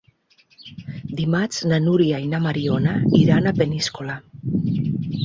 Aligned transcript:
Dimarts 1.19 1.59
na 1.71 1.79
Nura 1.87 2.07
i 2.23 2.29
na 2.31 2.39
Mariona 2.45 2.95
iran 3.21 3.51
a 3.51 3.55
Peníscola. 3.61 4.17